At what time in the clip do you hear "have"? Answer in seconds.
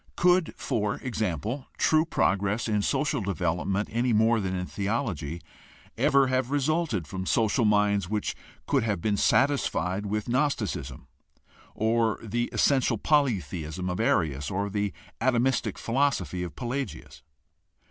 6.25-6.49, 8.81-8.99